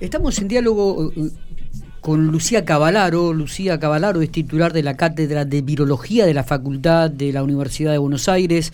Estamos 0.00 0.38
en 0.40 0.48
diálogo 0.48 1.12
eh, 1.14 1.28
con 2.00 2.28
Lucía 2.28 2.64
Cavalaro. 2.64 3.34
Lucía 3.34 3.78
Cavalaro 3.78 4.22
es 4.22 4.32
titular 4.32 4.72
de 4.72 4.82
la 4.82 4.96
Cátedra 4.96 5.44
de 5.44 5.60
Virología 5.60 6.24
de 6.24 6.32
la 6.32 6.42
Facultad 6.42 7.10
de 7.10 7.34
la 7.34 7.42
Universidad 7.42 7.92
de 7.92 7.98
Buenos 7.98 8.26
Aires. 8.26 8.72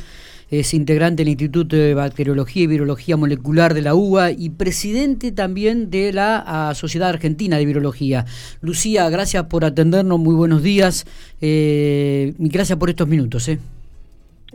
Es 0.52 0.72
integrante 0.72 1.22
del 1.22 1.30
Instituto 1.30 1.74
de 1.74 1.94
Bacteriología 1.94 2.62
y 2.62 2.66
Virología 2.68 3.16
Molecular 3.16 3.74
de 3.74 3.82
la 3.82 3.96
UBA 3.96 4.30
y 4.30 4.50
presidente 4.50 5.32
también 5.32 5.90
de 5.90 6.12
la 6.12 6.70
Sociedad 6.76 7.08
Argentina 7.08 7.56
de 7.56 7.66
Virología. 7.66 8.24
Lucía, 8.60 9.10
gracias 9.10 9.46
por 9.46 9.64
atendernos, 9.64 10.20
muy 10.20 10.36
buenos 10.36 10.62
días 10.62 11.06
eh, 11.40 12.34
y 12.38 12.48
gracias 12.48 12.78
por 12.78 12.88
estos 12.88 13.08
minutos. 13.08 13.48
Eh. 13.48 13.58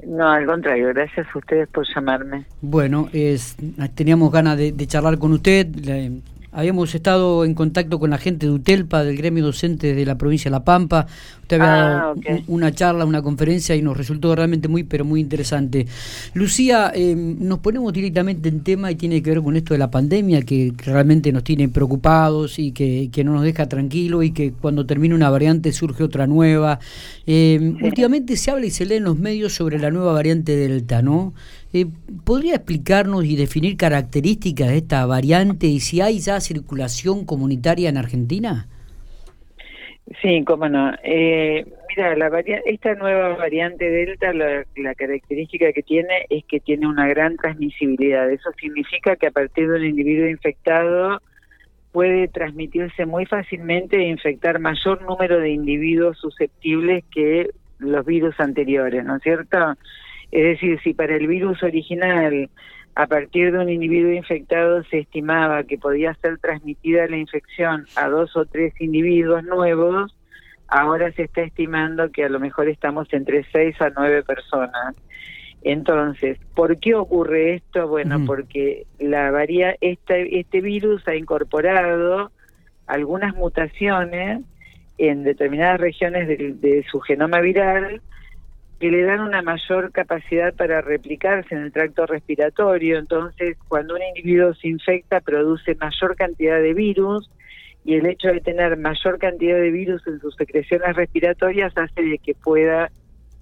No, 0.07 0.31
al 0.31 0.45
contrario, 0.45 0.88
gracias 0.88 1.27
a 1.35 1.38
ustedes 1.38 1.67
por 1.67 1.85
llamarme. 1.93 2.45
Bueno, 2.61 3.09
es, 3.11 3.57
teníamos 3.93 4.31
ganas 4.31 4.57
de, 4.57 4.71
de 4.71 4.88
charlar 4.88 5.17
con 5.17 5.33
usted. 5.33 5.67
Habíamos 6.54 6.93
estado 6.93 7.45
en 7.45 7.54
contacto 7.54 7.97
con 7.97 8.09
la 8.09 8.17
gente 8.17 8.45
de 8.45 8.52
UTELPA, 8.52 9.05
del 9.05 9.16
gremio 9.16 9.45
docente 9.45 9.95
de 9.95 10.05
la 10.05 10.17
provincia 10.17 10.49
de 10.49 10.52
La 10.52 10.66
Pampa. 10.66 11.07
Usted 11.43 11.62
había 11.62 11.71
dado 11.71 12.16
ah, 12.30 12.39
una 12.48 12.73
charla, 12.73 13.05
una 13.05 13.21
conferencia 13.21 13.73
y 13.73 13.81
nos 13.81 13.95
resultó 13.95 14.35
realmente 14.35 14.67
muy, 14.67 14.84
pero 14.84 15.05
muy 15.05 15.21
interesante. 15.21 15.88
Lucía, 16.34 16.91
eh, 16.93 17.16
nos 17.16 17.59
ponemos 17.59 17.93
directamente 17.93 18.49
en 18.49 18.63
tema 18.63 18.91
y 18.91 18.95
tiene 18.95 19.23
que 19.23 19.29
ver 19.29 19.41
con 19.41 19.55
esto 19.55 19.73
de 19.73 19.77
la 19.77 19.90
pandemia, 19.90 20.41
que 20.41 20.73
realmente 20.77 21.31
nos 21.31 21.45
tiene 21.45 21.70
preocupados 21.70 22.59
y 22.59 22.73
que, 22.73 23.09
no 23.23 23.34
nos 23.34 23.43
deja 23.43 23.70
tranquilos 23.70 24.26
y 24.26 24.31
que 24.31 24.52
cuando 24.52 24.85
termina 24.85 25.15
una 25.15 25.29
variante 25.29 25.71
surge 25.71 26.04
otra 26.04 26.27
nueva. 26.27 26.79
Eh, 27.27 27.76
últimamente 27.81 28.35
se 28.35 28.52
habla 28.52 28.65
y 28.65 28.71
se 28.71 28.85
lee 28.85 28.95
en 28.95 29.05
los 29.05 29.18
medios 29.18 29.54
sobre 29.54 29.79
la 29.79 29.90
nueva 29.90 30.12
variante 30.12 30.57
Delta, 30.57 31.02
¿no? 31.02 31.34
Eh, 31.73 31.85
¿Podría 32.25 32.55
explicarnos 32.55 33.23
y 33.25 33.35
definir 33.35 33.77
características 33.77 34.70
de 34.70 34.77
esta 34.77 35.05
variante 35.05 35.67
y 35.67 35.79
si 35.79 36.02
hay 36.02 36.20
ya 36.20 36.39
circulación 36.39 37.25
comunitaria 37.25 37.89
en 37.89 37.98
Argentina? 37.98 38.67
Sí, 40.21 40.43
cómo 40.46 40.68
no. 40.68 40.91
Eh, 41.04 41.65
mira, 41.96 42.15
la 42.18 42.40
esta 42.65 42.96
nueva 42.96 43.35
variante 43.37 43.90
Delta, 43.90 44.34
la, 44.34 44.96
característica 44.96 45.71
que 45.71 45.84
tiene 45.84 46.26
es 46.29 46.43
que 46.46 46.59
tiene 46.59 46.87
una 46.87 47.07
gran 47.07 47.37
transmisibilidad. 47.37 48.29
Eso 48.29 48.51
significa 48.59 49.15
que 49.15 49.27
a 49.27 49.31
partir 49.31 49.70
de 49.70 49.77
un 49.77 49.85
individuo 49.85 50.27
infectado 50.27 51.21
puede 51.93 52.27
transmitirse 52.27 53.05
muy 53.05 53.26
fácilmente 53.26 53.98
e 53.98 54.09
infectar 54.09 54.59
mayor 54.59 55.01
número 55.03 55.40
de 55.40 55.51
individuos 55.51 56.18
susceptibles 56.18 57.05
que 57.13 57.49
los 57.79 58.05
virus 58.05 58.37
anteriores, 58.40 59.05
¿no 59.05 59.15
es 59.15 59.24
cierto? 59.24 59.77
Es 60.32 60.43
decir, 60.43 60.79
si 60.82 60.93
para 60.93 61.15
el 61.15 61.27
virus 61.27 61.62
original, 61.62 62.49
a 62.96 63.07
partir 63.07 63.51
de 63.51 63.60
un 63.60 63.70
individuo 63.70 64.12
infectado, 64.12 64.84
se 64.85 65.00
estimaba 65.00 65.63
que 65.63 65.78
podía 65.78 66.13
ser 66.16 66.38
transmitida 66.40 67.07
la 67.07 67.18
infección 67.18 67.85
a 67.96 68.07
dos 68.07 68.35
o 68.35 68.46
tres 68.46 68.74
individuos 68.79 69.44
nuevos, 69.44 70.16
ahora 70.68 71.12
se 71.13 71.24
está 71.24 71.41
estimando 71.41 72.12
que 72.12 72.24
a 72.24 72.29
lo 72.29 72.40
mejor 72.40 72.69
estamos 72.69 73.12
entre 73.13 73.44
seis 73.52 73.79
a 73.81 73.90
nueve 73.90 74.24
personas. 74.24 74.96
Entonces, 75.63 76.40
¿por 76.56 76.79
qué 76.79 76.96
ocurre 76.96 77.56
esto? 77.56 77.88
Bueno, 77.88 78.25
porque 78.25 78.88
la 79.00 79.29
varia, 79.29 79.75
este, 79.79 80.40
este 80.40 80.59
virus 80.59 81.07
ha 81.07 81.16
incorporado 81.16 82.31
algunas 82.88 83.35
mutaciones 83.35 84.41
en 84.97 85.24
determinadas 85.24 85.79
regiones 85.79 86.28
de 86.28 86.84
su 86.90 87.00
genoma 87.00 87.41
viral 87.41 88.02
que 88.81 88.90
le 88.90 89.03
dan 89.03 89.22
una 89.22 89.44
mayor 89.44 89.91
capacidad 89.91 90.56
para 90.56 90.81
replicarse 90.81 91.53
en 91.53 91.62
el 91.62 91.72
tracto 91.72 92.07
respiratorio. 92.07 92.97
Entonces, 92.97 93.56
cuando 93.68 93.94
un 93.94 94.01
individuo 94.01 94.56
se 94.56 94.69
infecta, 94.69 95.22
produce 95.22 95.75
mayor 95.75 96.16
cantidad 96.16 96.59
de 96.59 96.74
virus 96.74 97.29
y 97.85 97.94
el 97.94 98.07
hecho 98.07 98.29
de 98.29 98.41
tener 98.41 98.75
mayor 98.78 99.19
cantidad 99.19 99.57
de 99.57 99.69
virus 99.69 100.02
en 100.07 100.19
sus 100.19 100.35
secreciones 100.35 100.96
respiratorias 100.96 101.72
hace 101.78 102.02
de 102.02 102.18
que 102.18 102.34
pueda 102.34 102.91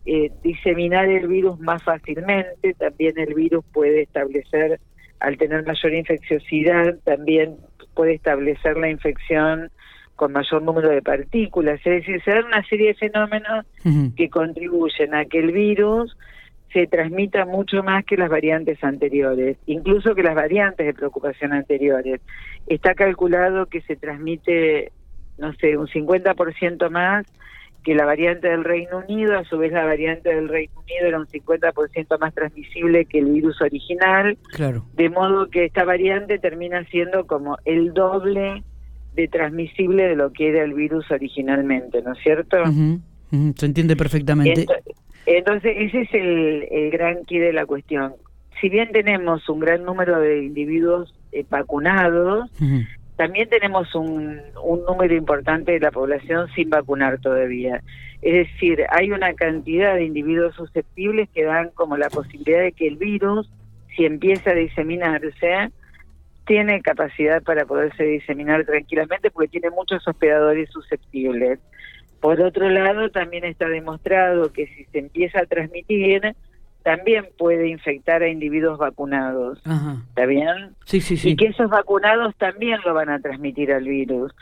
eh, 0.05 0.29
diseminar 0.43 1.07
el 1.07 1.29
virus 1.29 1.57
más 1.61 1.81
fácilmente. 1.83 2.73
También 2.73 3.17
el 3.17 3.33
virus 3.33 3.63
puede 3.71 4.01
establecer, 4.01 4.81
al 5.21 5.37
tener 5.37 5.65
mayor 5.65 5.93
infecciosidad, 5.93 6.97
también 7.05 7.55
puede 7.95 8.15
establecer 8.15 8.75
la 8.75 8.89
infección 8.89 9.71
con 10.19 10.33
mayor 10.33 10.61
número 10.61 10.89
de 10.89 11.01
partículas, 11.01 11.79
es 11.85 12.05
decir, 12.05 12.21
se 12.25 12.31
dan 12.31 12.43
una 12.43 12.61
serie 12.63 12.89
de 12.89 12.93
fenómenos 12.95 13.65
que 14.17 14.29
contribuyen 14.29 15.15
a 15.15 15.23
que 15.23 15.39
el 15.39 15.53
virus 15.53 16.17
se 16.73 16.87
transmita 16.87 17.45
mucho 17.45 17.83
más 17.83 18.03
que 18.03 18.17
las 18.17 18.29
variantes 18.29 18.83
anteriores, 18.83 19.55
incluso 19.65 20.15
que 20.15 20.23
las 20.23 20.35
variantes 20.35 20.85
de 20.85 20.93
preocupación 20.93 21.53
anteriores. 21.53 22.19
Está 22.67 22.95
calculado 22.95 23.67
que 23.67 23.79
se 23.79 23.95
transmite, 23.95 24.91
no 25.37 25.53
sé, 25.53 25.77
un 25.77 25.87
50% 25.87 26.89
más 26.89 27.25
que 27.85 27.95
la 27.95 28.03
variante 28.03 28.49
del 28.49 28.65
Reino 28.65 28.97
Unido, 28.97 29.37
a 29.37 29.45
su 29.45 29.57
vez 29.57 29.71
la 29.71 29.85
variante 29.85 30.35
del 30.35 30.49
Reino 30.49 30.73
Unido 30.81 31.07
era 31.07 31.17
un 31.17 31.27
50% 31.27 32.19
más 32.19 32.33
transmisible 32.33 33.05
que 33.05 33.19
el 33.19 33.31
virus 33.31 33.61
original, 33.61 34.37
claro. 34.51 34.83
de 34.95 35.09
modo 35.09 35.49
que 35.49 35.63
esta 35.63 35.85
variante 35.85 36.39
termina 36.39 36.83
siendo 36.89 37.25
como 37.25 37.57
el 37.63 37.93
doble 37.93 38.65
de 39.15 39.27
transmisible 39.27 40.07
de 40.07 40.15
lo 40.15 40.31
que 40.31 40.49
era 40.49 40.63
el 40.63 40.73
virus 40.73 41.09
originalmente, 41.11 42.01
¿no 42.01 42.13
es 42.13 42.19
cierto? 42.19 42.57
se 43.55 43.65
entiende 43.65 43.95
perfectamente. 43.95 44.65
Entonces, 45.25 45.75
ese 45.77 46.01
es 46.01 46.13
el, 46.13 46.89
gran 46.91 47.23
key 47.25 47.39
de 47.39 47.53
la 47.53 47.65
cuestión. 47.65 48.13
Si 48.59 48.69
bien 48.69 48.91
tenemos 48.91 49.47
un 49.47 49.59
gran 49.59 49.83
número 49.85 50.19
de 50.19 50.43
individuos 50.43 51.13
eh, 51.31 51.45
vacunados, 51.49 52.49
también 53.15 53.47
tenemos 53.49 53.93
un, 53.95 54.41
un 54.63 54.85
número 54.85 55.15
importante 55.15 55.73
de 55.73 55.79
la 55.79 55.91
población 55.91 56.47
sin 56.55 56.69
vacunar 56.69 57.19
todavía. 57.19 57.81
Es 58.21 58.49
decir, 58.49 58.85
hay 58.89 59.11
una 59.11 59.33
cantidad 59.33 59.95
de 59.95 60.05
individuos 60.05 60.55
susceptibles 60.55 61.29
que 61.29 61.43
dan 61.43 61.69
como 61.73 61.95
la 61.95 62.09
posibilidad 62.09 62.61
de 62.61 62.71
que 62.73 62.87
el 62.87 62.97
virus, 62.97 63.49
si 63.95 64.05
empieza 64.05 64.51
a 64.51 64.55
diseminarse, 64.55 65.69
tiene 66.49 66.81
capacidad 66.81 67.43
para 67.43 67.63
poderse 67.67 68.03
diseminar 68.03 68.65
tranquilamente 68.65 69.29
porque 69.29 69.49
tiene 69.49 69.69
muchos 69.69 70.05
hospedadores 70.07 70.67
susceptibles. 70.71 71.59
Por 72.19 72.41
otro 72.41 72.67
lado, 72.71 73.11
también 73.11 73.45
está 73.45 73.67
demostrado 73.67 74.51
que 74.51 74.65
si 74.65 74.85
se 74.85 74.97
empieza 74.97 75.41
a 75.41 75.45
transmitir, 75.45 76.35
también 76.81 77.27
puede 77.37 77.67
infectar 77.67 78.23
a 78.23 78.29
individuos 78.29 78.79
vacunados. 78.79 79.59
¿Está 80.09 80.25
bien? 80.25 80.75
Sí, 80.85 81.01
sí, 81.01 81.17
sí. 81.17 81.29
Y 81.29 81.35
que 81.35 81.49
esos 81.49 81.69
vacunados 81.69 82.35
también 82.37 82.79
lo 82.83 82.95
van 82.95 83.09
a 83.09 83.19
transmitir 83.19 83.71
al 83.71 83.83
virus. 83.83 84.33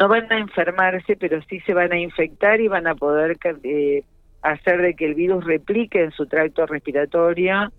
No 0.00 0.08
van 0.08 0.32
a 0.32 0.38
enfermarse, 0.38 1.14
pero 1.16 1.42
sí 1.42 1.60
se 1.60 1.74
van 1.74 1.92
a 1.92 1.98
infectar 1.98 2.58
y 2.62 2.68
van 2.68 2.86
a 2.86 2.94
poder 2.94 3.36
eh, 3.64 4.02
hacer 4.40 4.80
de 4.80 4.94
que 4.94 5.04
el 5.04 5.14
virus 5.14 5.44
replique 5.44 6.02
en 6.02 6.12
su 6.12 6.24
tracto 6.24 6.64
respiratorio 6.64 7.70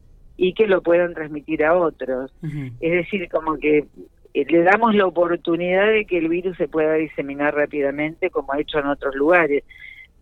y 0.42 0.54
que 0.54 0.66
lo 0.66 0.82
puedan 0.82 1.14
transmitir 1.14 1.64
a 1.64 1.78
otros. 1.78 2.34
Es 2.80 2.92
decir, 2.92 3.30
como 3.30 3.58
que 3.58 3.86
eh, 4.34 4.46
le 4.50 4.64
damos 4.64 4.96
la 4.96 5.06
oportunidad 5.06 5.86
de 5.86 6.06
que 6.06 6.18
el 6.18 6.30
virus 6.30 6.58
se 6.58 6.68
pueda 6.68 6.96
diseminar 6.96 7.54
rápidamente 7.54 8.32
como 8.32 8.52
ha 8.52 8.60
hecho 8.60 8.80
en 8.80 8.88
otros 8.88 9.14
lugares. 9.14 9.64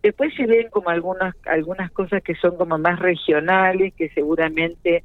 Después 0.02 0.34
se 0.34 0.46
ven 0.46 0.68
como 0.68 0.90
algunas 0.90 1.34
algunas 1.46 1.90
cosas 1.92 2.22
que 2.22 2.34
son 2.34 2.58
como 2.58 2.76
más 2.76 2.98
regionales, 2.98 3.94
que 3.94 4.10
seguramente 4.10 5.04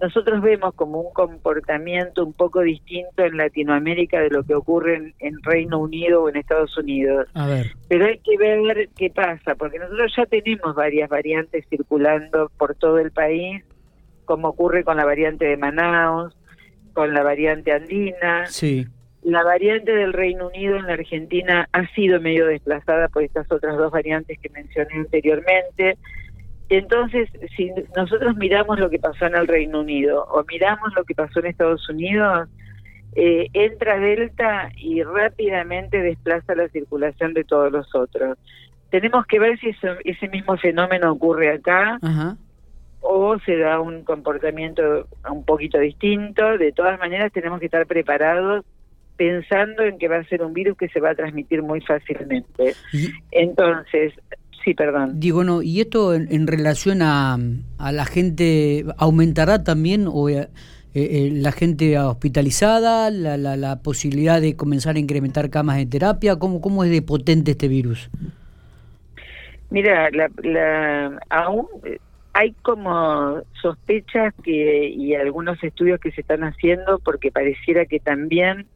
nosotros 0.00 0.42
vemos 0.42 0.74
como 0.74 1.00
un 1.00 1.12
comportamiento 1.12 2.24
un 2.24 2.32
poco 2.32 2.62
distinto 2.62 3.24
en 3.24 3.36
Latinoamérica 3.36 4.20
de 4.20 4.30
lo 4.30 4.42
que 4.42 4.56
ocurre 4.56 4.96
en, 4.96 5.14
en, 5.20 5.42
Reino 5.44 5.78
Unido 5.78 6.24
o 6.24 6.28
en 6.28 6.38
Estados 6.38 6.76
Unidos. 6.76 7.28
A 7.34 7.46
ver. 7.46 7.66
Pero 7.88 8.06
hay 8.06 8.18
que 8.18 8.36
ver 8.36 8.88
qué 8.96 9.10
pasa, 9.10 9.54
porque 9.54 9.78
nosotros 9.78 10.12
ya 10.16 10.26
tenemos 10.26 10.74
varias 10.74 11.08
variantes 11.08 11.64
circulando 11.70 12.50
por 12.58 12.74
todo 12.74 12.98
el 12.98 13.12
país 13.12 13.62
como 14.26 14.48
ocurre 14.48 14.84
con 14.84 14.98
la 14.98 15.06
variante 15.06 15.46
de 15.46 15.56
Manaus, 15.56 16.36
con 16.92 17.14
la 17.14 17.22
variante 17.22 17.72
andina. 17.72 18.46
Sí. 18.46 18.86
La 19.22 19.42
variante 19.42 19.92
del 19.92 20.12
Reino 20.12 20.48
Unido 20.48 20.76
en 20.76 20.86
la 20.86 20.92
Argentina 20.92 21.68
ha 21.72 21.86
sido 21.94 22.20
medio 22.20 22.46
desplazada 22.46 23.08
por 23.08 23.22
estas 23.22 23.50
otras 23.50 23.76
dos 23.76 23.90
variantes 23.90 24.38
que 24.38 24.50
mencioné 24.50 24.94
anteriormente. 24.94 25.96
Entonces, 26.68 27.28
si 27.56 27.70
nosotros 27.96 28.36
miramos 28.36 28.78
lo 28.78 28.90
que 28.90 28.98
pasó 28.98 29.26
en 29.26 29.36
el 29.36 29.46
Reino 29.46 29.80
Unido 29.80 30.24
o 30.30 30.44
miramos 30.44 30.94
lo 30.94 31.04
que 31.04 31.14
pasó 31.14 31.40
en 31.40 31.46
Estados 31.46 31.88
Unidos, 31.88 32.48
eh, 33.14 33.48
entra 33.52 33.98
Delta 33.98 34.70
y 34.76 35.02
rápidamente 35.02 36.02
desplaza 36.02 36.54
la 36.54 36.68
circulación 36.68 37.34
de 37.34 37.44
todos 37.44 37.72
los 37.72 37.94
otros. 37.94 38.36
Tenemos 38.90 39.26
que 39.26 39.38
ver 39.38 39.58
si 39.58 39.74
ese 40.04 40.28
mismo 40.28 40.56
fenómeno 40.56 41.12
ocurre 41.12 41.52
acá. 41.52 41.98
Ajá 42.02 42.36
o 43.06 43.38
se 43.40 43.56
da 43.56 43.80
un 43.80 44.02
comportamiento 44.02 45.06
un 45.30 45.44
poquito 45.44 45.78
distinto. 45.78 46.58
De 46.58 46.72
todas 46.72 46.98
maneras, 46.98 47.32
tenemos 47.32 47.60
que 47.60 47.66
estar 47.66 47.86
preparados 47.86 48.64
pensando 49.16 49.82
en 49.82 49.98
que 49.98 50.08
va 50.08 50.16
a 50.16 50.24
ser 50.24 50.42
un 50.42 50.52
virus 50.52 50.76
que 50.76 50.88
se 50.88 51.00
va 51.00 51.10
a 51.10 51.14
transmitir 51.14 51.62
muy 51.62 51.80
fácilmente. 51.80 52.74
Entonces, 53.30 54.12
sí, 54.64 54.74
perdón. 54.74 55.18
Digo, 55.20 55.44
no, 55.44 55.62
¿y 55.62 55.80
esto 55.80 56.14
en, 56.14 56.46
relación 56.46 57.00
a, 57.02 57.38
a, 57.78 57.92
la 57.92 58.04
gente 58.04 58.84
aumentará 58.98 59.64
también 59.64 60.06
o 60.06 60.28
eh, 60.28 60.48
la 60.94 61.52
gente 61.52 61.98
hospitalizada, 61.98 63.10
la, 63.10 63.36
la, 63.36 63.56
la, 63.56 63.76
posibilidad 63.82 64.40
de 64.40 64.56
comenzar 64.56 64.96
a 64.96 64.98
incrementar 64.98 65.48
camas 65.50 65.76
de 65.76 65.86
terapia? 65.86 66.36
¿Cómo, 66.36 66.60
cómo 66.60 66.84
es 66.84 66.90
de 66.90 67.02
potente 67.02 67.52
este 67.52 67.68
virus? 67.68 68.10
Mira, 69.70 70.10
la, 70.10 70.30
la, 70.42 71.18
aún 71.28 71.66
hay 72.36 72.52
como 72.60 73.40
sospechas 73.62 74.34
que 74.44 74.88
y 74.88 75.14
algunos 75.14 75.62
estudios 75.64 75.98
que 75.98 76.12
se 76.12 76.20
están 76.20 76.44
haciendo 76.44 76.98
porque 76.98 77.32
pareciera 77.32 77.86
que 77.86 77.98
también 77.98 78.66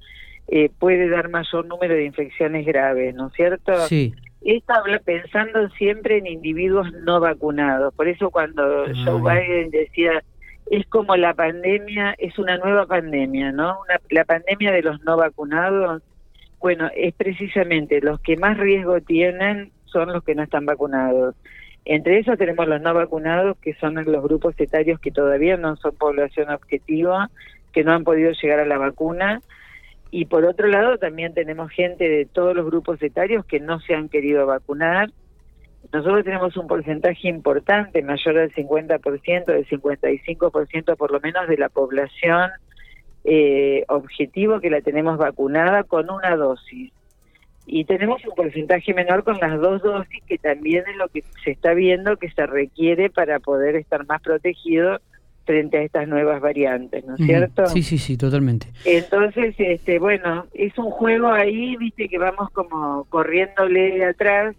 eh, 0.49 0.71
puede 0.79 1.11
dar 1.11 1.29
mayor 1.29 1.67
número 1.67 1.95
de 1.95 2.07
infecciones 2.07 2.65
graves, 2.65 3.15
¿no 3.15 3.27
es 3.27 3.35
cierto? 3.35 3.87
Sí. 3.87 4.15
Esto 4.41 4.73
habla 4.73 4.99
pensando 5.01 5.69
siempre 5.77 6.17
en 6.17 6.27
individuos 6.27 6.91
no 7.05 7.21
vacunados. 7.21 7.93
Por 7.93 8.09
eso 8.09 8.31
cuando 8.31 8.85
ah, 8.85 8.93
Joe 9.05 9.21
Biden 9.21 9.71
decía 9.71 10.25
es 10.71 10.87
como 10.87 11.15
la 11.17 11.35
pandemia, 11.35 12.15
es 12.17 12.39
una 12.39 12.57
nueva 12.57 12.87
pandemia, 12.87 13.53
¿no? 13.53 13.81
la 14.09 14.25
pandemia 14.25 14.73
de 14.73 14.83
los 14.83 15.03
no 15.03 15.19
vacunados. 15.19 16.03
Bueno, 16.61 16.89
es 16.97 17.13
precisamente 17.13 18.01
los 18.01 18.21
que 18.21 18.39
más 18.39 18.57
riesgo 18.57 19.03
tienen 19.03 19.71
son 19.85 20.13
los 20.15 20.25
que 20.25 20.35
no 20.35 20.45
están 20.45 20.65
vacunados. 20.65 21.35
Entre 21.85 22.19
esos 22.19 22.39
tenemos 22.39 22.69
los 22.69 22.81
no 22.81 22.95
vacunados, 22.95 23.57
que 23.59 23.75
son 23.75 23.95
los 23.95 24.23
grupos 24.23 24.55
etarios 24.59 25.01
que 25.01 25.11
todavía 25.11 25.57
no 25.57 25.77
son 25.77 25.95
población 25.97 26.51
objetiva, 26.51 27.31
que 27.73 27.85
no 27.85 27.93
han 27.93 28.05
podido 28.05 28.33
llegar 28.33 28.61
a 28.61 28.67
la 28.67 28.79
vacuna. 28.79 29.41
Y 30.11 30.27
por 30.27 30.45
otro 30.45 30.67
lado, 30.67 30.99
también 30.99 31.35
tenemos 31.35 31.71
gente 31.71 32.09
de 32.09 32.27
todos 32.27 32.55
los 32.55 32.67
grupos 32.67 33.01
etarios 33.03 33.45
que 33.47 33.61
no 33.61 33.81
se 33.81 33.95
han 33.95 34.09
querido 34.09 34.47
vacunar. 34.47 35.11
Nosotros 35.93 36.25
tenemos 36.25 36.57
un 36.57 36.67
porcentaje 36.67 37.29
importante, 37.29 38.03
mayor 38.03 38.35
del 38.35 38.53
50%, 38.53 39.45
del 39.47 39.67
55% 39.67 40.97
por 40.97 41.11
lo 41.11 41.21
menos 41.21 41.49
de 41.49 41.57
la 41.57 41.69
población 41.69 42.51
eh, 43.25 43.85
objetivo 43.89 44.61
que 44.61 44.71
la 44.71 44.83
tenemos 44.83 45.17
vacunada 45.17 45.85
con 45.85 46.11
una 46.11 46.37
dosis 46.37 46.93
y 47.73 47.85
tenemos 47.85 48.25
un 48.27 48.35
porcentaje 48.35 48.93
menor 48.93 49.23
con 49.23 49.39
las 49.39 49.61
dos 49.61 49.81
dosis, 49.83 50.23
que 50.27 50.39
también 50.39 50.85
es 50.91 50.97
lo 50.97 51.09
que 51.09 51.23
se 51.45 51.53
está 51.53 51.73
viendo 51.73 52.17
que 52.17 52.31
se 52.31 52.45
requiere 52.47 53.11
para 53.11 53.39
poder 53.39 53.77
estar 53.77 54.05
más 54.07 54.21
protegido 54.21 54.99
frente 55.47 55.79
a 55.79 55.83
estas 55.83 56.09
nuevas 56.09 56.41
variantes, 56.41 57.05
¿no 57.05 57.15
es 57.15 57.25
cierto? 57.25 57.67
Sí, 57.67 57.83
sí, 57.83 57.99
sí, 57.99 58.17
totalmente. 58.17 58.67
Entonces, 58.85 59.55
este, 59.59 59.99
bueno, 59.99 60.47
es 60.53 60.77
un 60.79 60.91
juego 60.91 61.29
ahí, 61.29 61.77
viste, 61.77 62.09
que 62.09 62.19
vamos 62.19 62.51
como 62.51 63.05
corriéndole 63.05 64.05
atrás. 64.05 64.57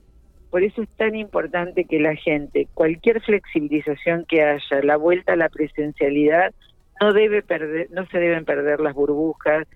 Por 0.49 0.63
eso 0.63 0.81
es 0.81 0.89
tan 0.97 1.15
importante 1.15 1.85
que 1.85 1.99
la 1.99 2.15
gente, 2.15 2.67
cualquier 2.73 3.21
flexibilización 3.21 4.25
que 4.25 4.41
haya, 4.41 4.81
la 4.83 4.97
vuelta 4.97 5.33
a 5.33 5.37
la 5.37 5.49
presencialidad, 5.49 6.53
no 6.99 7.13
debe 7.13 7.41
perder, 7.41 7.87
no 7.91 8.05
se 8.07 8.19
deben 8.19 8.45
perder 8.45 8.79
las 8.79 8.93
burbujas, 8.93 9.67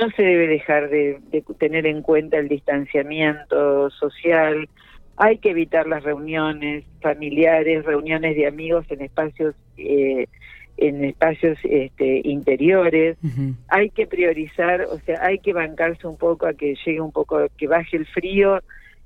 no 0.00 0.10
se 0.10 0.22
debe 0.22 0.46
dejar 0.46 0.88
de, 0.88 1.20
tener 1.58 1.86
en 1.86 2.02
cuenta 2.02 2.38
el 2.38 2.48
distanciamiento 2.48 3.90
social, 3.90 4.68
hay 5.16 5.38
que 5.38 5.50
evitar 5.50 5.86
las 5.86 6.02
reuniones 6.02 6.84
familiares, 7.00 7.84
reuniones 7.84 8.36
de 8.36 8.46
amigos 8.46 8.84
en 8.90 9.02
espacios 9.02 9.54
eh, 9.78 10.26
en 10.78 11.04
espacios 11.04 11.58
este, 11.62 12.20
interiores, 12.24 13.16
hay 13.68 13.88
que 13.88 14.06
priorizar, 14.06 14.82
o 14.82 14.98
sea, 14.98 15.24
hay 15.24 15.38
que 15.38 15.54
bancarse 15.54 16.06
un 16.06 16.18
poco 16.18 16.46
a 16.46 16.52
que 16.52 16.74
llegue 16.84 17.00
un 17.00 17.12
poco, 17.12 17.46
que 17.56 17.66
baje 17.66 17.96
el 17.96 18.06
frío 18.06 18.60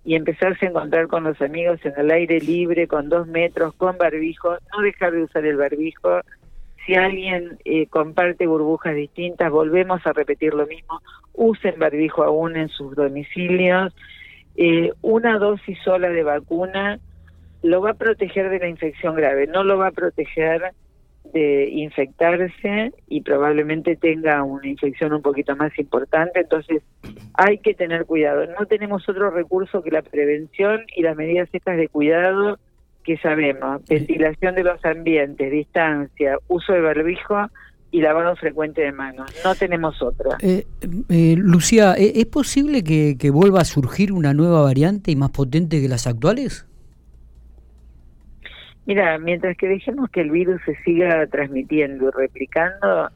y 0.04 0.14
empezarse 0.16 0.66
a 0.66 0.70
encontrar 0.70 1.06
con 1.06 1.24
los 1.24 1.40
amigos 1.40 1.78
en 1.84 1.92
el 1.96 2.10
aire 2.10 2.40
libre, 2.40 2.88
con 2.88 3.08
dos 3.08 3.28
metros, 3.28 3.74
con 3.74 3.96
barbijo, 3.98 4.56
no 4.72 4.82
dejar 4.82 5.12
de 5.12 5.22
usar 5.22 5.44
el 5.44 5.56
barbijo, 5.56 6.20
si 6.84 6.94
alguien 6.94 7.58
eh, 7.64 7.86
comparte 7.86 8.46
burbujas 8.46 8.94
distintas, 8.94 9.50
volvemos 9.50 10.06
a 10.06 10.12
repetir 10.12 10.54
lo 10.54 10.66
mismo, 10.66 11.00
usen 11.34 11.78
barbijo 11.78 12.22
aún 12.22 12.56
en 12.56 12.68
sus 12.68 12.94
domicilios. 12.94 13.94
Eh, 14.56 14.92
una 15.02 15.38
dosis 15.38 15.78
sola 15.84 16.08
de 16.08 16.22
vacuna 16.22 16.98
lo 17.62 17.80
va 17.80 17.90
a 17.90 17.94
proteger 17.94 18.50
de 18.50 18.58
la 18.58 18.68
infección 18.68 19.14
grave, 19.14 19.46
no 19.46 19.64
lo 19.64 19.78
va 19.78 19.88
a 19.88 19.92
proteger 19.92 20.72
de 21.32 21.68
infectarse 21.68 22.92
y 23.08 23.20
probablemente 23.20 23.94
tenga 23.94 24.42
una 24.42 24.66
infección 24.66 25.12
un 25.12 25.22
poquito 25.22 25.54
más 25.54 25.78
importante, 25.78 26.40
entonces 26.40 26.82
hay 27.34 27.58
que 27.58 27.74
tener 27.74 28.06
cuidado. 28.06 28.46
No 28.58 28.66
tenemos 28.66 29.08
otro 29.08 29.30
recurso 29.30 29.82
que 29.82 29.90
la 29.90 30.02
prevención 30.02 30.80
y 30.96 31.02
las 31.02 31.16
medidas 31.16 31.48
estas 31.52 31.76
de 31.76 31.88
cuidado 31.88 32.58
que 33.04 33.16
sabemos, 33.18 33.82
ventilación 33.88 34.54
de 34.54 34.64
los 34.64 34.84
ambientes, 34.84 35.50
distancia, 35.50 36.38
uso 36.48 36.72
de 36.72 36.80
barbijo 36.80 37.48
y 37.90 38.00
lavado 38.00 38.36
frecuente 38.36 38.82
de 38.82 38.92
manos. 38.92 39.30
No 39.44 39.54
tenemos 39.54 40.00
otra. 40.02 40.36
Eh, 40.40 40.64
eh, 41.08 41.34
Lucía, 41.36 41.94
¿e-, 41.96 42.20
¿es 42.20 42.26
posible 42.26 42.84
que, 42.84 43.30
vuelva 43.30 43.60
a 43.60 43.64
surgir 43.64 44.12
una 44.12 44.32
nueva 44.32 44.62
variante 44.62 45.10
y 45.10 45.16
más 45.16 45.30
potente 45.30 45.80
que 45.80 45.88
las 45.88 46.06
actuales? 46.06 46.66
Mira, 48.86 49.18
mientras 49.18 49.56
que 49.56 49.68
dejemos 49.68 50.10
que 50.10 50.20
el 50.20 50.30
virus 50.30 50.60
se 50.64 50.74
siga 50.82 51.26
transmitiendo 51.26 52.08
y 52.08 52.10
replicando, 52.10 53.10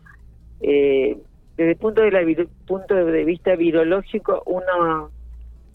eh, 0.61 1.17
desde 1.57 1.73
el 1.73 1.77
punto 1.77 2.03
de, 2.03 2.11
la, 2.11 2.21
punto 2.67 2.95
de 2.95 3.25
vista 3.25 3.55
virológico, 3.57 4.43
uno 4.47 5.11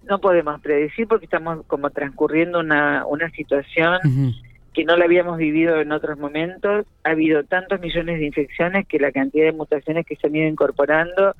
no 0.09 0.19
podemos 0.19 0.59
predecir 0.61 1.07
porque 1.07 1.25
estamos 1.25 1.65
como 1.67 1.89
transcurriendo 1.91 2.59
una, 2.59 3.05
una 3.05 3.29
situación 3.29 3.99
que 4.73 4.83
no 4.83 4.97
la 4.97 5.05
habíamos 5.05 5.37
vivido 5.37 5.79
en 5.79 5.91
otros 5.91 6.17
momentos. 6.17 6.85
Ha 7.03 7.11
habido 7.11 7.43
tantos 7.43 7.79
millones 7.79 8.19
de 8.19 8.25
infecciones 8.25 8.87
que 8.87 8.99
la 8.99 9.11
cantidad 9.11 9.45
de 9.45 9.51
mutaciones 9.53 10.05
que 10.05 10.15
se 10.15 10.27
han 10.27 10.35
ido 10.35 10.47
incorporando 10.47 11.35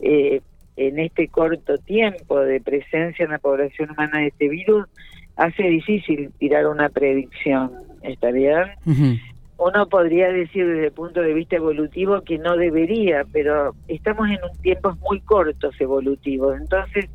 eh, 0.00 0.40
en 0.76 0.98
este 0.98 1.28
corto 1.28 1.78
tiempo 1.78 2.40
de 2.40 2.60
presencia 2.60 3.24
en 3.24 3.32
la 3.32 3.38
población 3.38 3.90
humana 3.90 4.20
de 4.20 4.28
este 4.28 4.48
virus 4.48 4.86
hace 5.36 5.62
difícil 5.64 6.30
tirar 6.38 6.66
una 6.66 6.88
predicción. 6.88 7.72
¿Está 8.02 8.30
bien? 8.30 8.64
Uno 9.58 9.86
podría 9.88 10.32
decir 10.32 10.66
desde 10.66 10.86
el 10.86 10.92
punto 10.92 11.20
de 11.20 11.34
vista 11.34 11.56
evolutivo 11.56 12.22
que 12.22 12.38
no 12.38 12.56
debería, 12.56 13.24
pero 13.30 13.74
estamos 13.88 14.28
en 14.30 14.38
un 14.42 14.62
tiempos 14.62 14.98
muy 15.00 15.20
cortos 15.20 15.78
evolutivos. 15.78 16.58
Entonces, 16.58 17.10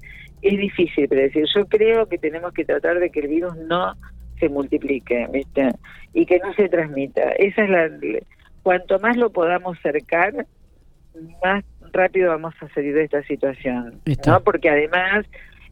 es 0.47 0.57
difícil 0.57 1.07
predecir. 1.07 1.45
Yo 1.53 1.65
creo 1.65 2.07
que 2.07 2.17
tenemos 2.17 2.53
que 2.53 2.65
tratar 2.65 2.99
de 2.99 3.09
que 3.09 3.21
el 3.21 3.27
virus 3.27 3.55
no 3.55 3.95
se 4.39 4.49
multiplique, 4.49 5.27
¿viste? 5.31 5.71
Y 6.13 6.25
que 6.25 6.39
no 6.39 6.53
se 6.53 6.69
transmita. 6.69 7.31
Esa 7.31 7.63
es 7.63 7.69
la 7.69 7.89
cuanto 8.61 8.99
más 8.99 9.15
lo 9.15 9.31
podamos 9.31 9.77
cercar, 9.81 10.45
más 11.43 11.63
rápido 11.91 12.29
vamos 12.29 12.53
a 12.61 12.67
salir 12.69 12.93
de 12.95 13.03
esta 13.03 13.23
situación, 13.23 14.01
¿no? 14.25 14.39
Porque 14.41 14.69
además 14.69 15.25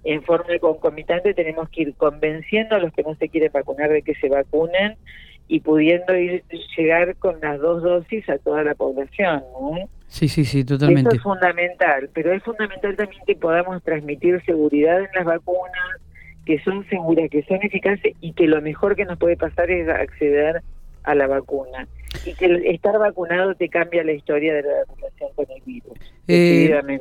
en 0.03 0.21
forma 0.23 0.57
concomitante 0.59 1.33
tenemos 1.33 1.69
que 1.69 1.83
ir 1.83 1.95
convenciendo 1.95 2.75
a 2.75 2.79
los 2.79 2.93
que 2.93 3.03
no 3.03 3.15
se 3.15 3.29
quieren 3.29 3.51
vacunar 3.51 3.89
de 3.89 4.01
que 4.01 4.15
se 4.15 4.29
vacunen 4.29 4.97
y 5.47 5.59
pudiendo 5.59 6.15
ir 6.15 6.43
llegar 6.77 7.15
con 7.17 7.39
las 7.41 7.59
dos 7.59 7.83
dosis 7.83 8.27
a 8.29 8.37
toda 8.37 8.63
la 8.63 8.75
población, 8.75 9.43
¿no? 9.53 9.89
Sí, 10.07 10.27
sí, 10.27 10.45
sí, 10.45 10.63
totalmente. 10.63 11.09
Eso 11.09 11.17
es 11.17 11.23
fundamental, 11.23 12.09
pero 12.13 12.33
es 12.33 12.43
fundamental 12.43 12.95
también 12.95 13.21
que 13.25 13.35
podamos 13.35 13.81
transmitir 13.83 14.43
seguridad 14.45 14.99
en 14.99 15.09
las 15.15 15.25
vacunas, 15.25 15.99
que 16.45 16.59
son 16.59 16.87
seguras, 16.87 17.29
que 17.29 17.43
son 17.43 17.59
eficaces 17.63 18.13
y 18.21 18.33
que 18.33 18.47
lo 18.47 18.61
mejor 18.61 18.95
que 18.95 19.05
nos 19.05 19.17
puede 19.17 19.37
pasar 19.37 19.71
es 19.71 19.89
acceder 19.89 20.61
a 21.03 21.15
la 21.15 21.27
vacuna. 21.27 21.87
Y 22.25 22.33
que 22.35 22.45
estar 22.69 22.97
vacunado 22.99 23.55
te 23.55 23.69
cambia 23.69 24.03
la 24.03 24.13
historia 24.13 24.53
de 24.53 24.61
la 24.61 24.83
relación 24.95 25.29
con 25.35 25.45
el 25.49 25.61
virus. 25.65 25.97
Eh, 26.27 26.99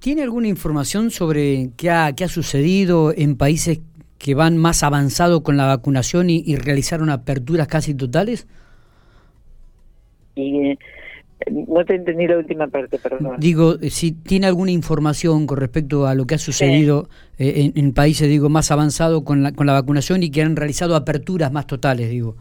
¿Tiene 0.00 0.22
alguna 0.22 0.48
información 0.48 1.10
sobre 1.10 1.68
qué 1.76 1.90
ha, 1.90 2.12
qué 2.16 2.24
ha 2.24 2.28
sucedido 2.28 3.12
en 3.14 3.36
países 3.36 3.80
que 4.18 4.34
van 4.34 4.56
más 4.56 4.82
avanzados 4.82 5.42
con 5.42 5.56
la 5.56 5.66
vacunación 5.66 6.30
y, 6.30 6.42
y 6.44 6.56
realizaron 6.56 7.10
aperturas 7.10 7.68
casi 7.68 7.94
totales? 7.94 8.46
Y, 10.34 10.76
no 11.50 11.84
te 11.84 11.94
entendí 11.94 12.26
la 12.26 12.38
última 12.38 12.66
parte, 12.66 12.98
perdón. 12.98 13.36
Digo, 13.38 13.76
eh, 13.80 13.90
si 13.90 14.12
tiene 14.12 14.46
alguna 14.46 14.70
información 14.70 15.46
con 15.46 15.58
respecto 15.58 16.06
a 16.06 16.14
lo 16.14 16.26
que 16.26 16.34
ha 16.34 16.38
sucedido 16.38 17.08
eh, 17.38 17.72
en, 17.74 17.92
países, 17.92 18.28
digo, 18.28 18.48
más 18.48 18.70
avanzados 18.70 19.22
con 19.22 19.42
la, 19.42 19.52
con 19.52 19.66
la 19.66 19.72
vacunación 19.72 20.22
y 20.22 20.30
que 20.30 20.42
han 20.42 20.56
realizado 20.56 20.96
aperturas 20.96 21.52
más 21.52 21.66
totales, 21.66 22.10
digo. 22.10 22.36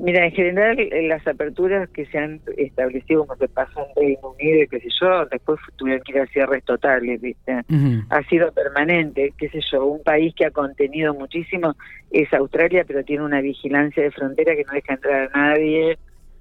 Mira, 0.00 0.24
en 0.24 0.32
general 0.32 0.78
las 1.08 1.26
aperturas 1.26 1.88
que 1.90 2.06
se 2.06 2.16
han 2.16 2.40
establecido, 2.56 3.26
como 3.26 3.36
se 3.36 3.48
pasó 3.48 3.86
en 3.86 4.02
Reino 4.02 4.30
Unido 4.30 4.62
y 4.62 4.68
qué 4.68 4.80
sé 4.80 4.88
yo, 4.98 5.26
después 5.26 5.60
tuvieron 5.76 6.02
que 6.02 6.12
ir 6.12 6.20
a 6.20 6.26
cierres 6.28 6.64
totales, 6.64 7.20
¿viste? 7.20 7.60
Ha 8.08 8.22
sido 8.24 8.50
permanente, 8.52 9.34
qué 9.36 9.50
sé 9.50 9.60
yo, 9.70 9.84
un 9.84 10.02
país 10.02 10.34
que 10.34 10.46
ha 10.46 10.50
contenido 10.50 11.12
muchísimo 11.12 11.76
es 12.10 12.32
Australia, 12.32 12.84
pero 12.86 13.04
tiene 13.04 13.24
una 13.24 13.42
vigilancia 13.42 14.02
de 14.02 14.10
frontera 14.10 14.56
que 14.56 14.64
no 14.64 14.72
deja 14.72 14.94
entrar 14.94 15.30
a 15.32 15.38
nadie, 15.38 15.98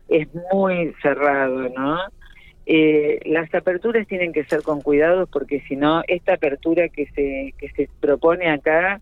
es 0.07 0.27
muy 0.53 0.93
cerrado, 1.01 1.67
¿no? 1.69 1.97
Eh, 2.65 3.19
las 3.25 3.53
aperturas 3.53 4.07
tienen 4.07 4.31
que 4.31 4.45
ser 4.45 4.61
con 4.61 4.79
cuidado 4.81 5.27
porque 5.27 5.61
si 5.67 5.75
no, 5.75 6.03
esta 6.07 6.35
apertura 6.35 6.87
que 6.87 7.07
se, 7.07 7.53
que 7.57 7.69
se 7.75 7.89
propone 7.99 8.49
acá 8.49 9.01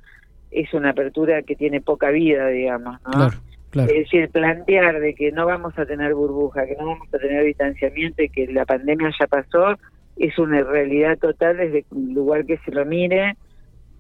es 0.50 0.74
una 0.74 0.92
apertura 0.92 1.44
que 1.44 1.56
tiene 1.56 1.80
poca 1.82 2.10
vida, 2.10 2.48
digamos, 2.48 2.98
¿no? 3.04 3.30
Es 3.74 3.88
decir, 3.88 4.30
plantear 4.30 5.00
de 5.00 5.14
que 5.14 5.32
no 5.32 5.46
vamos 5.46 5.78
a 5.78 5.86
tener 5.86 6.14
burbuja, 6.14 6.66
que 6.66 6.76
no 6.76 6.88
vamos 6.88 7.08
a 7.14 7.18
tener 7.18 7.44
distanciamiento 7.44 8.24
y 8.24 8.30
que 8.30 8.48
la 8.48 8.66
pandemia 8.66 9.12
ya 9.20 9.28
pasó, 9.28 9.78
es 10.16 10.38
una 10.40 10.64
realidad 10.64 11.18
total 11.18 11.58
desde 11.58 11.86
el 11.92 12.14
lugar 12.14 12.46
que 12.46 12.58
se 12.60 12.72
lo 12.72 12.86
mire. 12.86 13.36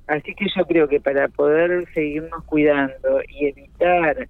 Así 0.07 0.33
que 0.35 0.45
yo 0.55 0.65
creo 0.65 0.87
que 0.87 1.01
para 1.01 1.27
poder 1.27 1.85
seguirnos 1.93 2.43
cuidando 2.45 3.21
y 3.27 3.47
evitar 3.47 4.27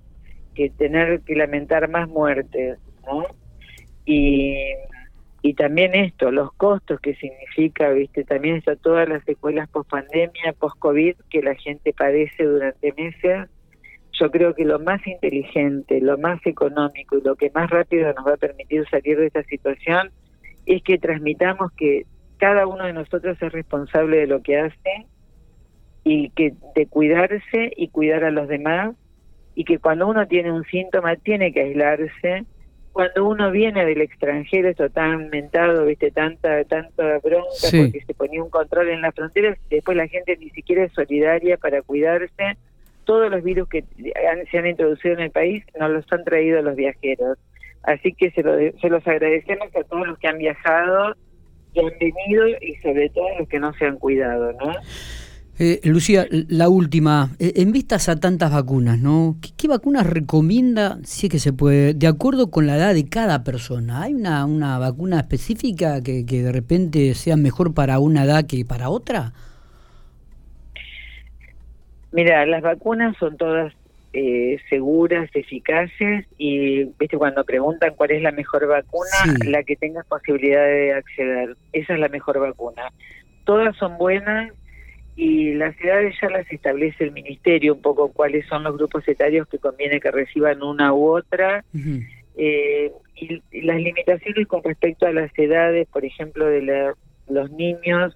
que 0.55 0.71
tener 0.71 1.21
que 1.21 1.35
lamentar 1.35 1.87
más 1.87 2.09
muertes, 2.09 2.79
¿no? 3.05 3.25
Y, 4.05 4.57
y 5.43 5.53
también 5.53 5.93
esto, 5.93 6.31
los 6.31 6.51
costos 6.53 6.99
que 6.99 7.13
significa, 7.15 7.91
¿viste? 7.91 8.23
También 8.23 8.55
está 8.55 8.75
todas 8.75 9.07
las 9.07 9.23
secuelas 9.23 9.69
post 9.69 9.89
pandemia, 9.89 10.53
post 10.57 10.79
COVID 10.79 11.15
que 11.29 11.43
la 11.43 11.53
gente 11.53 11.93
padece 11.93 12.43
durante 12.43 12.91
meses 12.93 13.47
yo 14.19 14.31
creo 14.31 14.53
que 14.53 14.65
lo 14.65 14.79
más 14.79 15.05
inteligente, 15.05 16.01
lo 16.01 16.17
más 16.17 16.43
económico 16.45 17.17
y 17.17 17.21
lo 17.21 17.35
que 17.35 17.51
más 17.51 17.69
rápido 17.69 18.11
nos 18.13 18.25
va 18.25 18.33
a 18.33 18.37
permitir 18.37 18.87
salir 18.89 19.17
de 19.17 19.27
esta 19.27 19.43
situación 19.43 20.11
es 20.65 20.81
que 20.83 20.97
transmitamos 20.97 21.71
que 21.73 22.05
cada 22.37 22.67
uno 22.67 22.85
de 22.85 22.93
nosotros 22.93 23.37
es 23.41 23.51
responsable 23.51 24.17
de 24.17 24.27
lo 24.27 24.41
que 24.41 24.59
hace 24.59 25.07
y 26.03 26.29
que 26.31 26.53
de 26.75 26.85
cuidarse 26.87 27.71
y 27.75 27.89
cuidar 27.89 28.23
a 28.23 28.31
los 28.31 28.47
demás 28.47 28.95
y 29.55 29.65
que 29.65 29.79
cuando 29.79 30.07
uno 30.07 30.27
tiene 30.27 30.51
un 30.51 30.63
síntoma 30.65 31.15
tiene 31.15 31.51
que 31.51 31.61
aislarse. 31.61 32.45
Cuando 32.91 33.27
uno 33.27 33.51
viene 33.51 33.85
del 33.85 34.01
extranjero 34.01 34.69
esto 34.69 34.89
tan 34.89 35.29
mentado 35.29 35.85
viste 35.85 36.09
tanta 36.09 36.63
tanta 36.63 37.19
bronca 37.19 37.67
porque 37.71 38.01
se 38.05 38.13
ponía 38.15 38.41
un 38.41 38.49
control 38.49 38.89
en 38.89 39.01
las 39.01 39.13
fronteras 39.13 39.55
después 39.69 39.95
la 39.95 40.07
gente 40.07 40.35
ni 40.37 40.49
siquiera 40.49 40.83
es 40.83 40.93
solidaria 40.93 41.57
para 41.57 41.83
cuidarse 41.83 42.57
todos 43.07 43.31
los 43.31 43.41
virus 43.41 43.67
que 43.69 43.83
se 44.51 44.57
han 44.57 44.67
introducido 44.67 45.15
en 45.15 45.21
el 45.21 45.31
país 45.31 45.63
nos 45.79 45.89
los 45.89 46.05
han 46.11 46.23
traído 46.25 46.61
los 46.61 46.75
viajeros. 46.75 47.39
Así 47.83 48.13
que 48.13 48.29
se, 48.31 48.43
se 48.79 48.89
los 48.89 49.07
agradecemos 49.07 49.69
a 49.75 49.83
todos 49.85 50.05
los 50.05 50.19
que 50.19 50.27
han 50.27 50.37
viajado, 50.37 51.15
que 51.73 51.79
han 51.79 51.93
venido 51.99 52.47
y 52.61 52.75
sobre 52.83 53.09
todo 53.09 53.27
a 53.33 53.39
los 53.39 53.47
que 53.47 53.59
no 53.59 53.73
se 53.73 53.85
han 53.85 53.97
cuidado, 53.97 54.51
¿no? 54.53 54.73
Eh, 55.59 55.79
Lucía, 55.85 56.27
la 56.29 56.69
última, 56.69 57.31
eh, 57.39 57.53
en 57.55 57.71
vistas 57.71 58.09
a 58.09 58.19
tantas 58.19 58.51
vacunas, 58.51 58.99
¿no? 58.99 59.37
¿Qué, 59.57 59.67
vacunas 59.67 60.05
recomienda, 60.05 60.99
si 61.03 61.27
es 61.27 61.31
que 61.31 61.39
se 61.39 61.53
puede, 61.53 61.95
de 61.95 62.07
acuerdo 62.07 62.51
con 62.51 62.67
la 62.67 62.75
edad 62.75 62.93
de 62.93 63.07
cada 63.07 63.43
persona? 63.43 64.03
¿Hay 64.03 64.13
una, 64.13 64.45
una 64.45 64.77
vacuna 64.77 65.19
específica 65.19 66.03
que, 66.03 66.27
que 66.27 66.43
de 66.43 66.51
repente 66.51 67.15
sea 67.15 67.37
mejor 67.37 67.73
para 67.73 67.97
una 67.97 68.25
edad 68.25 68.45
que 68.45 68.65
para 68.65 68.89
otra? 68.89 69.33
Mira, 72.11 72.45
las 72.45 72.61
vacunas 72.61 73.15
son 73.17 73.37
todas 73.37 73.73
eh, 74.13 74.57
seguras, 74.69 75.29
eficaces 75.33 76.25
y, 76.37 76.85
viste, 76.97 77.17
cuando 77.17 77.43
preguntan 77.43 77.93
cuál 77.95 78.11
es 78.11 78.21
la 78.21 78.31
mejor 78.31 78.65
vacuna, 78.67 79.37
la 79.45 79.63
que 79.63 79.75
tengas 79.75 80.05
posibilidad 80.07 80.65
de 80.65 80.93
acceder. 80.93 81.55
Esa 81.73 81.93
es 81.93 81.99
la 81.99 82.09
mejor 82.09 82.39
vacuna. 82.39 82.91
Todas 83.43 83.75
son 83.75 83.97
buenas 83.97 84.53
y 85.15 85.53
las 85.53 85.79
edades 85.81 86.15
ya 86.21 86.29
las 86.29 86.49
establece 86.51 87.03
el 87.03 87.11
ministerio, 87.11 87.73
un 87.73 87.81
poco 87.81 88.11
cuáles 88.11 88.45
son 88.47 88.63
los 88.63 88.77
grupos 88.77 89.07
etarios 89.07 89.47
que 89.47 89.57
conviene 89.57 89.99
que 89.99 90.11
reciban 90.11 90.63
una 90.63 90.93
u 90.93 91.09
otra. 91.09 91.65
eh, 92.37 92.91
y, 93.15 93.41
las 93.61 93.77
limitaciones 93.77 94.47
con 94.47 94.63
respecto 94.63 95.05
a 95.05 95.11
las 95.11 95.31
edades, 95.37 95.87
por 95.87 96.05
ejemplo, 96.05 96.45
de 96.45 96.93
los 97.27 97.51
niños, 97.51 98.15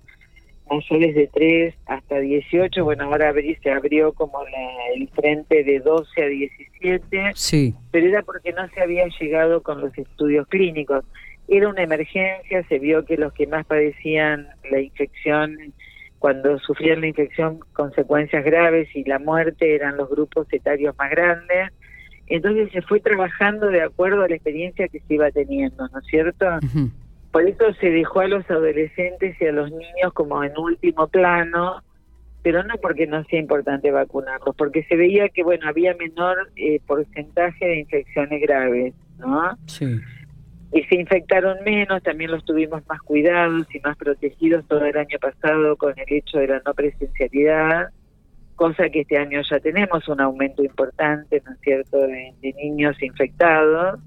mayores 0.72 1.16
de 1.16 1.28
3 1.28 1.76
hasta 1.86 2.20
18, 2.20 2.84
bueno, 2.84 3.04
ahora 3.04 3.34
se 3.62 3.72
abrió 3.72 4.14
como 4.14 4.40
el 4.96 5.10
frente 5.10 5.64
de 5.64 5.80
12 5.80 6.24
a 6.24 6.28
17, 6.28 7.32
sí. 7.36 7.76
pero 7.92 8.08
era 8.08 8.22
porque 8.24 8.54
no 8.54 8.68
se 8.70 8.82
había 8.82 9.06
llegado 9.20 9.62
con 9.62 9.82
los 9.82 9.98
estudios 9.98 10.48
clínicos. 10.48 11.04
Era 11.48 11.68
una 11.68 11.84
emergencia, 11.84 12.64
se 12.70 12.80
vio 12.80 13.06
que 13.06 13.18
los 13.18 13.34
que 13.34 13.48
más 13.48 13.66
padecían 13.66 14.48
la 14.70 14.80
infección, 14.80 15.74
cuando 16.20 16.58
sufrían 16.60 17.02
la 17.02 17.08
infección, 17.08 17.60
consecuencias 17.74 18.46
graves 18.46 18.88
y 18.96 19.04
la 19.04 19.20
muerte 19.20 19.76
eran 19.76 19.98
los 19.98 20.10
grupos 20.10 20.48
etarios 20.52 20.96
más 20.98 21.10
grandes. 21.12 21.72
Entonces 22.28 22.72
se 22.72 22.82
fue 22.84 23.02
trabajando 23.02 23.68
de 23.68 23.82
acuerdo 23.82 24.24
a 24.24 24.30
la 24.30 24.36
experiencia 24.36 24.88
que 24.88 25.00
se 25.00 25.16
iba 25.16 25.30
teniendo, 25.32 25.88
¿no 25.90 26.00
es 26.00 26.06
cierto? 26.06 26.46
Por 27.32 27.48
eso 27.48 27.74
se 27.80 27.90
dejó 27.90 28.20
a 28.20 28.28
los 28.28 28.50
adolescentes 28.50 29.40
y 29.40 29.46
a 29.46 29.52
los 29.54 29.72
niños 29.72 30.14
como 30.14 30.44
en 30.44 30.58
último 30.58 31.08
plano, 31.08 31.82
pero 32.44 32.64
no 32.64 32.76
porque 32.82 33.08
no 33.08 33.24
sea 33.26 33.40
importante 33.40 33.90
vacunarlos, 33.90 34.56
porque 34.56 34.84
se 34.84 34.96
veía 34.98 35.30
que, 35.30 35.44
bueno, 35.44 35.68
había 35.68 35.96
menor 35.96 36.52
eh, 36.58 36.82
porcentaje 36.86 37.66
de 37.66 37.80
infecciones 37.80 38.42
graves, 38.42 38.94
¿no? 39.20 39.58
Sí. 39.68 39.98
Y 40.74 40.84
se 40.84 40.96
infectaron 40.96 41.58
menos, 41.64 42.04
también 42.04 42.32
los 42.32 42.44
tuvimos 42.44 42.82
más 42.88 43.02
cuidados 43.02 43.68
y 43.74 43.80
más 43.80 43.96
protegidos 43.98 44.66
todo 44.68 44.86
el 44.86 44.98
año 44.98 45.18
pasado 45.20 45.76
con 45.78 45.94
el 45.98 46.06
hecho 46.10 46.38
de 46.40 46.48
la 46.48 46.62
no 46.66 46.74
presencialidad, 46.74 47.90
cosa 48.56 48.90
que 48.90 49.02
este 49.02 49.18
año 49.18 49.42
ya 49.50 49.60
tenemos 49.60 50.08
un 50.10 50.20
aumento 50.20 50.64
importante, 50.64 51.42
¿no 51.46 51.54
es 51.54 51.60
cierto?, 51.62 51.98
de 51.98 52.34
niños 52.42 53.02
infectados 53.02 54.00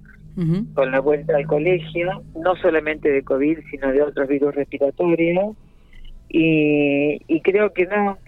con 0.75 0.91
la 0.91 1.01
vuelta 1.01 1.37
al 1.37 1.47
colegio, 1.47 2.23
no 2.35 2.57
solamente 2.57 3.09
de 3.11 3.23
COVID, 3.23 3.59
sino 3.71 3.93
de 3.93 4.03
otros 4.03 4.29
virus 4.29 4.55
respiratorios. 4.55 5.57
Y, 6.29 7.21
y 7.29 7.41
creo 7.43 7.73
que 7.73 7.87
no, 7.87 8.19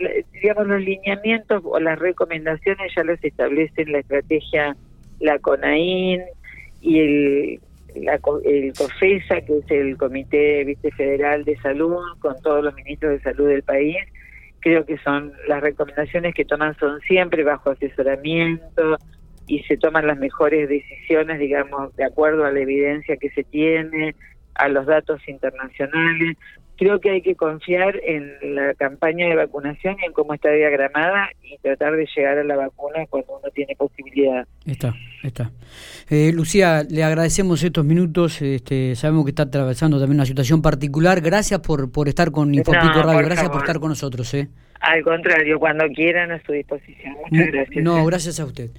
digamos, 0.40 0.66
los 0.68 0.80
lineamientos 0.80 1.62
o 1.64 1.80
las 1.80 1.98
recomendaciones 1.98 2.92
ya 2.94 3.02
los 3.02 3.22
establecen 3.25 3.90
la 3.90 3.98
estrategia, 3.98 4.76
la 5.18 5.38
CONAIN 5.40 6.22
y 6.80 7.00
el, 7.00 7.60
el 7.96 8.72
COFESA, 8.72 9.40
que 9.40 9.58
es 9.58 9.70
el 9.70 9.96
Comité 9.96 10.62
Viste 10.64 10.92
Federal 10.92 11.44
de 11.44 11.56
Salud, 11.56 11.98
con 12.20 12.40
todos 12.42 12.62
los 12.62 12.75
ministros 12.75 13.12
de 13.12 13.20
salud 13.20 13.48
del 13.48 13.62
país. 13.62 13.96
Creo 14.60 14.84
que 14.84 14.98
son 14.98 15.32
las 15.48 15.60
recomendaciones 15.60 16.34
que 16.34 16.44
toman 16.44 16.76
son 16.78 17.00
siempre 17.00 17.42
bajo 17.42 17.70
asesoramiento, 17.70 18.98
y 19.46 19.62
se 19.64 19.76
toman 19.76 20.06
las 20.06 20.18
mejores 20.18 20.68
decisiones, 20.68 21.38
digamos, 21.38 21.94
de 21.96 22.04
acuerdo 22.04 22.44
a 22.44 22.50
la 22.50 22.60
evidencia 22.60 23.16
que 23.16 23.30
se 23.30 23.44
tiene, 23.44 24.14
a 24.54 24.68
los 24.68 24.86
datos 24.86 25.20
internacionales. 25.28 26.36
Creo 26.78 27.00
que 27.00 27.10
hay 27.10 27.22
que 27.22 27.36
confiar 27.36 27.98
en 28.04 28.54
la 28.54 28.74
campaña 28.74 29.26
de 29.28 29.34
vacunación 29.34 29.96
y 30.02 30.04
en 30.04 30.12
cómo 30.12 30.34
está 30.34 30.50
diagramada 30.50 31.30
y 31.42 31.56
tratar 31.58 31.96
de 31.96 32.06
llegar 32.14 32.36
a 32.36 32.44
la 32.44 32.56
vacuna 32.56 33.06
cuando 33.08 33.38
uno 33.38 33.50
tiene 33.54 33.74
posibilidad. 33.76 34.46
Está, 34.66 34.94
está. 35.22 35.52
Eh, 36.10 36.32
Lucía, 36.34 36.82
le 36.82 37.02
agradecemos 37.02 37.62
estos 37.62 37.84
minutos. 37.84 38.42
Este, 38.42 38.94
sabemos 38.94 39.24
que 39.24 39.30
está 39.30 39.44
atravesando 39.44 39.98
también 39.98 40.18
una 40.18 40.26
situación 40.26 40.60
particular. 40.60 41.22
Gracias 41.22 41.60
por, 41.60 41.90
por 41.90 42.08
estar 42.08 42.30
con 42.30 42.54
Infopico 42.54 43.02
Radio. 43.02 43.24
Gracias 43.24 43.48
por 43.48 43.60
estar 43.60 43.80
con 43.80 43.88
nosotros. 43.88 44.34
¿eh? 44.34 44.48
Al 44.80 45.02
contrario, 45.02 45.58
cuando 45.58 45.86
quieran 45.88 46.30
a 46.30 46.42
su 46.42 46.52
disposición. 46.52 47.14
Muchas 47.30 47.52
gracias. 47.52 47.84
No, 47.84 48.04
gracias 48.04 48.38
a 48.38 48.44
usted. 48.44 48.70